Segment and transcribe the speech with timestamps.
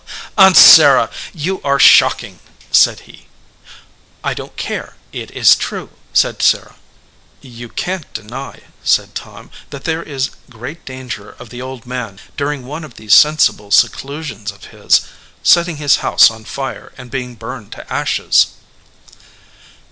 [0.35, 2.39] "Aunt Sarah, you are shocking!"
[2.71, 3.27] said he.
[4.23, 6.73] "I don t care, it s true," said Sarah.
[7.41, 12.19] "You can t deny," said Tom, "that there is great danger of the old man,
[12.35, 15.01] during one of these sensible seclusions of his,
[15.43, 18.47] setting his house on fire and being burned to ashes."